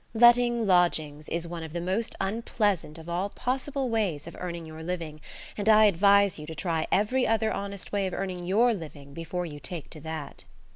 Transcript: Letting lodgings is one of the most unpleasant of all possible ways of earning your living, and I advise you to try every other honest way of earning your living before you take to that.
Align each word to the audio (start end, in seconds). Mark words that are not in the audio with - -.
Letting 0.15 0.65
lodgings 0.65 1.29
is 1.29 1.47
one 1.47 1.61
of 1.61 1.73
the 1.73 1.79
most 1.79 2.15
unpleasant 2.19 2.97
of 2.97 3.07
all 3.07 3.29
possible 3.29 3.87
ways 3.87 4.25
of 4.25 4.35
earning 4.39 4.65
your 4.65 4.81
living, 4.81 5.21
and 5.55 5.69
I 5.69 5.85
advise 5.85 6.39
you 6.39 6.47
to 6.47 6.55
try 6.55 6.87
every 6.91 7.27
other 7.27 7.51
honest 7.53 7.91
way 7.91 8.07
of 8.07 8.13
earning 8.15 8.43
your 8.47 8.73
living 8.73 9.13
before 9.13 9.45
you 9.45 9.59
take 9.59 9.91
to 9.91 9.99
that. 10.01 10.43